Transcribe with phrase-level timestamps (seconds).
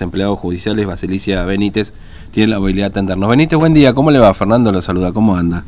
[0.00, 1.92] los empleados judiciales, Basilicia Benítez,
[2.30, 3.28] tiene la habilidad de atendernos.
[3.28, 4.32] Benítez, buen día, ¿cómo le va?
[4.32, 5.62] Fernando lo saluda, ¿cómo anda?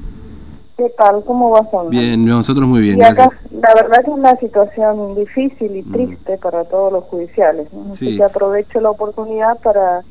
[0.77, 1.23] ¿Qué tal?
[1.25, 1.91] ¿Cómo va Fernando?
[1.91, 5.93] Bien, nosotros muy bien, y acá, La verdad que es una situación difícil y mm.
[5.93, 7.69] triste para todos los judiciales.
[7.91, 10.03] Así que aprovecho la oportunidad para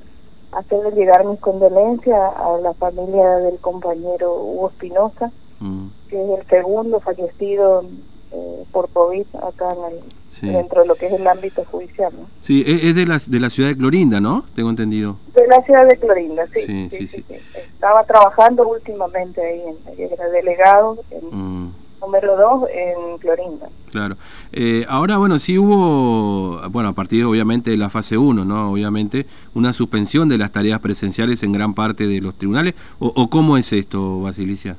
[0.52, 5.88] hacerle llegar mis condolencias a la familia del compañero Hugo Espinosa, mm.
[6.10, 7.86] que es el segundo fallecido
[8.34, 12.14] eh, por COVID acá en el, dentro de lo que es el ámbito judicial.
[12.18, 12.28] ¿no?
[12.40, 14.46] Sí, e, es de la, de la ciudad de Clorinda, ¿no?
[14.56, 15.18] Tengo entendido.
[15.36, 16.90] De la ciudad de Clorinda, sí.
[16.90, 17.26] Sí, sí,
[17.56, 21.74] Estaba trabajando últimamente ahí, en, era delegado en mm.
[22.00, 23.68] número 2 en Clorinda.
[23.92, 24.16] Claro.
[24.54, 28.72] Eh, ahora, bueno, sí hubo, bueno, a partir obviamente de la fase 1, ¿no?
[28.72, 32.76] Obviamente, una suspensión de las tareas presenciales en gran parte de los tribunales.
[33.00, 34.78] ¿O, o cómo es esto, Basilicia?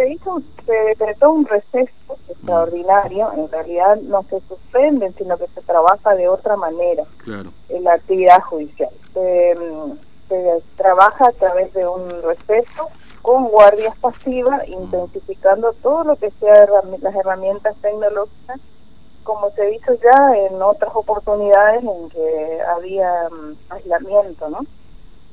[0.00, 5.60] Se hizo, se decretó un receso extraordinario, en realidad no se suspenden, sino que se
[5.60, 7.04] trabaja de otra manera
[7.68, 8.90] en la actividad judicial.
[9.12, 9.54] Se,
[10.76, 12.88] trabaja a través de un receso
[13.20, 16.68] con guardias pasivas, intensificando todo lo que sea
[17.00, 18.60] las herramientas tecnológicas,
[19.24, 24.60] como se hizo ya en otras oportunidades en que había mm, aislamiento, ¿no?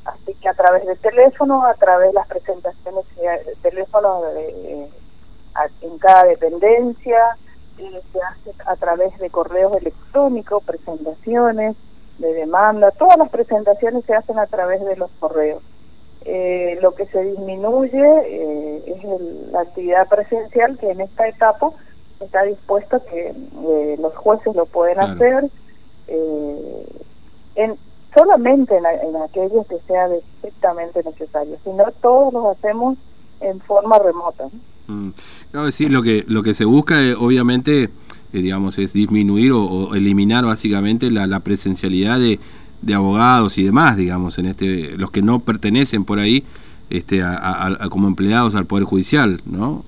[0.07, 4.21] Así que a través de teléfono, a través de las presentaciones de teléfono
[5.81, 7.37] en cada dependencia,
[7.77, 11.75] se hace a través de correos electrónicos, presentaciones
[12.19, 15.61] de demanda, todas las presentaciones se hacen a través de los correos.
[16.25, 21.71] Eh, lo que se disminuye eh, es la actividad presencial que en esta etapa
[22.19, 25.45] está dispuesto que eh, los jueces lo pueden hacer
[26.07, 26.66] en,
[28.17, 32.97] solamente en, aquellos que sea estrictamente necesario, sino todos los hacemos
[33.41, 34.45] en forma remota.
[34.87, 35.09] Mm.
[35.65, 37.89] decir, lo que, lo que se busca, eh, obviamente, eh,
[38.31, 42.39] digamos, es disminuir o, eliminar básicamente la, presencialidad de,
[42.81, 46.43] de, abogados y demás, digamos, en este los que no pertenecen por ahí
[46.89, 49.83] este, a, como empleados al Poder Judicial, ¿no?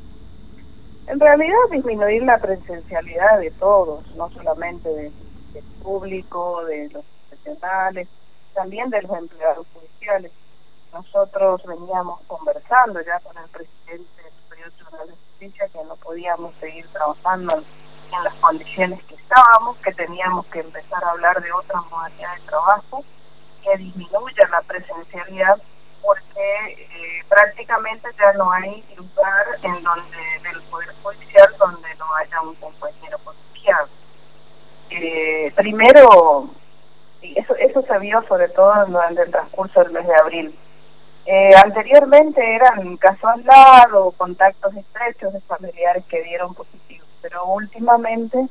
[1.07, 5.11] En realidad disminuir la presencialidad de todos, no solamente del
[5.81, 7.03] público, de los
[7.43, 8.07] profesionales,
[8.53, 10.31] también de los empleados judiciales.
[10.93, 16.55] Nosotros veníamos conversando ya con el presidente del Superior Tribunal de Justicia que no podíamos
[16.55, 21.79] seguir trabajando en las condiciones que estábamos, que teníamos que empezar a hablar de otra
[21.81, 23.05] modalidad de trabajo
[23.63, 25.61] que disminuya la presencialidad
[26.01, 32.41] porque eh, prácticamente ya no hay lugar en donde del poder judicial donde no haya
[32.41, 33.85] un compañero judicial.
[34.89, 36.49] Eh, primero
[37.21, 40.55] eso, eso se vio sobre todo durante el transcurso del mes de abril.
[41.25, 48.47] Eh, anteriormente eran casos aislados, contactos estrechos de familiares que dieron positivos, pero últimamente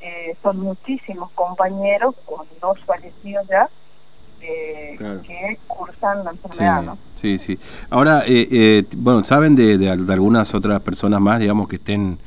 [0.00, 3.68] eh, son muchísimos compañeros, con dos fallecidos ya,
[4.40, 6.98] eh, que cursan la enfermedad, ¿no?
[7.14, 7.56] Sí, sí.
[7.88, 12.18] Ahora, eh, bueno, ¿saben de, de, algunas otras personas más, digamos, que estén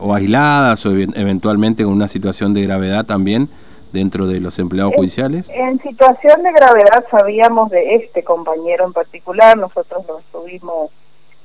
[0.00, 3.48] o aisladas o eventualmente con una situación de gravedad también?
[3.96, 5.48] Dentro de los empleados judiciales?
[5.50, 10.90] En situación de gravedad sabíamos de este compañero en particular, nosotros lo estuvimos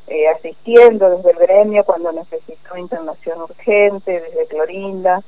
[0.08, 5.22] eh, asistiendo desde el gremio cuando necesitó internación urgente, desde Clorinda.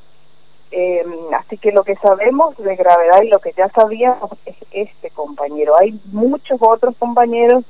[0.71, 1.05] Eh,
[1.39, 5.77] así que lo que sabemos de gravedad y lo que ya sabíamos es este compañero.
[5.79, 7.63] Hay muchos otros compañeros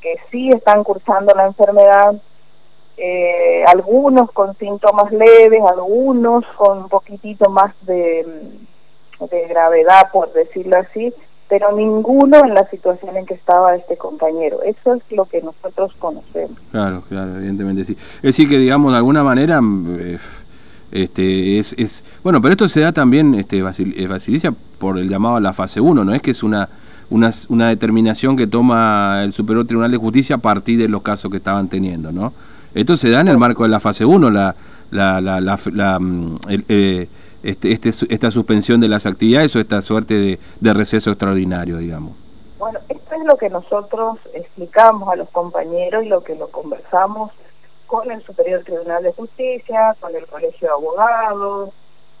[0.00, 2.14] que sí están cursando la enfermedad,
[2.96, 8.24] eh, algunos con síntomas leves, algunos con un poquitito más de,
[9.20, 11.12] de gravedad, por decirlo así,
[11.48, 14.62] pero ninguno en la situación en que estaba este compañero.
[14.62, 16.58] Eso es lo que nosotros conocemos.
[16.70, 17.92] Claro, claro, evidentemente sí.
[18.16, 20.18] Es decir, que digamos, de alguna manera, mm, eh,
[20.92, 25.36] este, es, es, bueno, pero esto se da también, este, Basilicia, eh, por el llamado
[25.36, 26.14] a la fase 1, ¿no?
[26.14, 26.68] Es que es una,
[27.10, 31.30] una, una determinación que toma el Superior Tribunal de Justicia a partir de los casos
[31.30, 32.32] que estaban teniendo, ¿no?
[32.74, 34.54] Esto se da en el marco de la fase 1, la,
[34.90, 37.08] la, la, la, mm, el, eh,
[37.44, 42.14] este, este, esta suspensión de las actividades o esta suerte de, receso extraordinario, digamos?
[42.58, 47.32] Bueno, esto es lo que nosotros explicamos a los compañeros y lo que lo conversamos
[47.86, 51.70] con el Superior Tribunal de Justicia, con el Colegio de Abogados,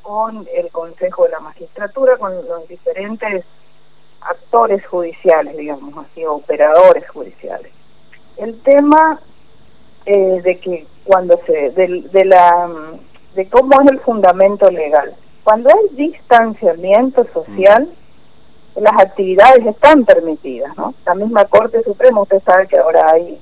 [0.02, 3.44] con el Consejo de la Magistratura, con los diferentes
[4.20, 7.72] actores judiciales, digamos así, operadores judiciales.
[8.36, 9.18] El tema
[10.04, 12.68] eh, de que cuando se, de la
[13.34, 15.14] de cómo es el fundamento legal.
[15.42, 17.88] Cuando hay distanciamiento social,
[18.76, 20.94] las actividades están permitidas, ¿no?
[21.04, 23.38] La misma Corte Suprema, usted sabe que ahora hay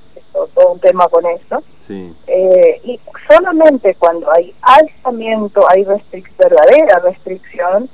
[0.53, 1.63] todo un tema con esto,
[2.27, 5.85] eh, y solamente cuando hay aislamiento, hay
[6.37, 7.89] verdadera restricción,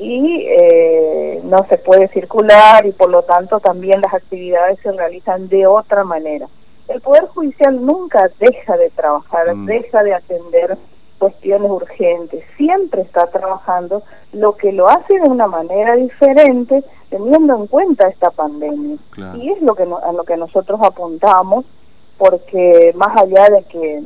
[0.00, 5.48] y eh, no se puede circular y por lo tanto también las actividades se realizan
[5.48, 6.46] de otra manera.
[6.88, 9.66] El Poder Judicial nunca deja de trabajar, mm.
[9.66, 10.78] deja de atender
[11.20, 14.02] cuestiones urgentes, siempre está trabajando,
[14.32, 18.96] lo que lo hace de una manera diferente teniendo en cuenta esta pandemia.
[19.36, 21.66] Y es lo que a lo que nosotros apuntamos,
[22.16, 24.02] porque más allá de que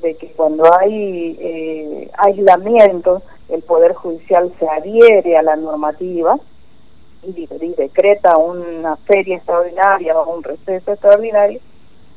[0.00, 6.36] de que cuando hay eh, aislamiento, el Poder Judicial se adhiere a la normativa
[7.22, 7.46] y,
[7.76, 11.60] decreta una feria extraordinaria o un receso extraordinario,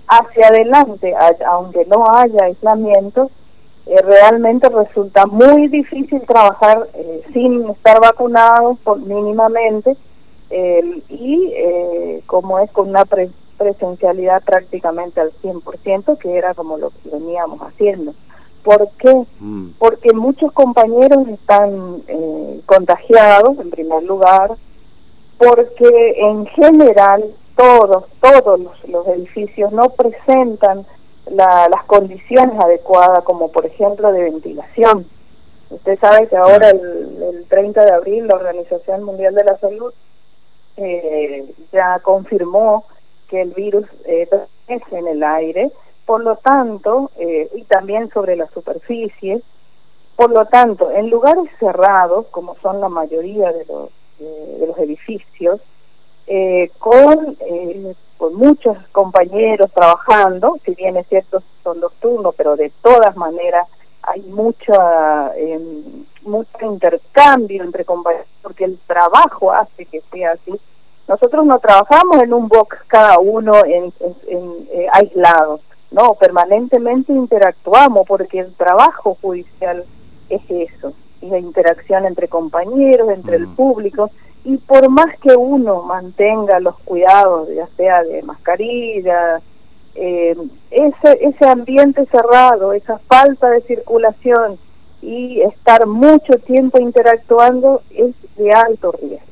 [0.08, 1.14] hacia adelante,
[1.46, 3.30] aunque no haya aislamiento,
[3.90, 9.96] eh, realmente resulta muy difícil trabajar eh, sin estar vacunados por, mínimamente
[11.10, 13.04] y como es con una
[13.58, 18.14] presencialidad prácticamente al 100%, que era como lo que veníamos haciendo.
[18.64, 19.14] ¿Por qué?
[19.40, 19.70] Mm.
[19.80, 24.52] Porque muchos compañeros están eh, contagiados, en primer lugar,
[25.38, 27.24] porque en general
[27.56, 30.86] todos, todos los, edificios no presentan
[31.32, 35.06] las condiciones adecuadas, como por ejemplo de ventilación.
[35.70, 39.94] Usted sabe que ahora el, el 30 de abril la Organización Mundial de la Salud
[40.78, 42.86] eh, ya confirmó
[43.28, 44.30] que el virus eh,
[44.68, 45.72] es en el aire,
[46.06, 49.42] por lo tanto, eh, y también sobre la superficie,
[50.16, 53.90] por lo tanto, en lugares cerrados, como son la mayoría de los,
[54.20, 55.62] de los edificios,
[56.28, 62.72] eh, con, eh, con muchos compañeros trabajando, si bien es cierto son nocturnos, pero de
[62.82, 63.68] todas maneras
[64.02, 70.54] hay mucha, em, mucho intercambio entre compañeros, porque el trabajo hace que sea así,
[71.08, 73.94] nosotros no trabajamos en un box cada uno en,
[74.28, 79.86] eh, aislado, no, permanentemente interactuamos porque el trabajo judicial
[80.30, 83.56] es eso, es la interacción entre compañeros, entre el mm.
[83.56, 84.12] público,
[84.48, 89.42] y por más que uno mantenga los cuidados, ya sea de mascarilla,
[89.94, 90.38] eh,
[90.72, 94.58] ese, ese ambiente cerrado, esa falta de circulación
[95.02, 99.28] y estar mucho tiempo interactuando es de alto riesgo.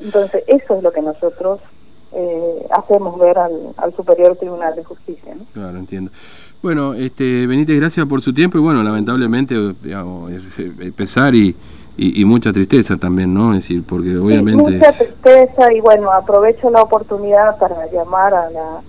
[0.00, 1.58] Entonces, eso es lo que nosotros
[2.12, 5.34] eh, hacemos ver al, Superior Tribunal de Justicia.
[5.52, 6.12] Claro, entiendo.
[6.62, 10.30] Bueno, este, Benítez, gracias por su tiempo y bueno, lamentablemente, digamos,
[10.94, 11.56] pesar y,
[12.02, 13.54] y, mucha tristeza también, ¿no?
[13.54, 14.72] Es decir, porque obviamente...
[14.72, 18.82] mucha tristeza y bueno, aprovecho la oportunidad para llamar a la,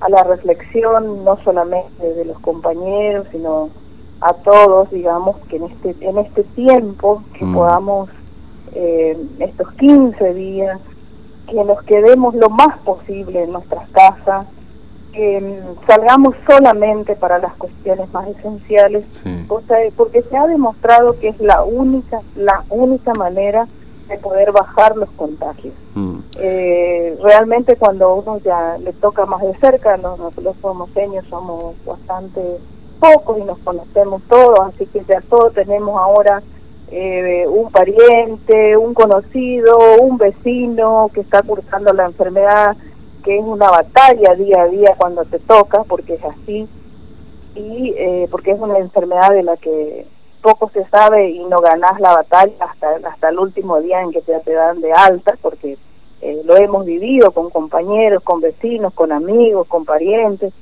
[0.00, 3.70] a la reflexión, no solamente de los compañeros, sino
[4.20, 7.54] a todos, digamos, que en este, en este tiempo que mm.
[7.54, 8.10] podamos
[8.74, 10.80] eh, estos 15 días,
[11.46, 14.46] que nos quedemos lo más posible en nuestras casas,
[15.16, 19.22] mm, salgamos solamente para las cuestiones más esenciales,
[19.96, 23.66] porque se ha demostrado que es la única, la única manera
[24.08, 25.74] de poder bajar los contagios.
[25.94, 26.18] Mm.
[26.38, 32.40] Eh, realmente cuando uno ya le toca más de cerca, los, los formoseños somos bastante
[33.00, 36.42] pocos y nos conocemos todos, así que ya todos tenemos ahora
[36.90, 42.76] eh, un pariente, un conocido, un vecino que está cursando la enfermedad,
[43.26, 46.68] que es una batalla día a día cuando te toca, porque es así,
[47.56, 50.06] y eh, porque es una enfermedad de la que
[50.40, 54.22] poco se sabe y no ganas la batalla hasta, hasta el último día en que
[54.22, 55.76] te, te dan de alta, porque
[56.22, 60.52] eh, lo hemos vivido con compañeros, con vecinos, con amigos, con parientes.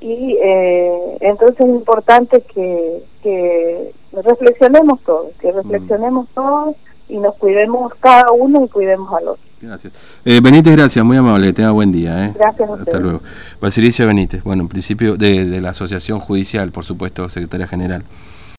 [0.00, 5.56] Y eh, entonces es importante que, que reflexionemos todos, que mm.
[5.56, 6.76] reflexionemos todos
[7.14, 9.42] y nos cuidemos cada uno y cuidemos al otro.
[9.60, 9.92] Gracias.
[10.24, 12.26] Eh, Benítez, gracias, muy amable, tenga buen día.
[12.26, 12.32] ¿eh?
[12.34, 13.20] Gracias a Hasta luego.
[13.60, 18.02] Basilicia Benítez, bueno, en principio de, de la Asociación Judicial, por supuesto, secretaria general.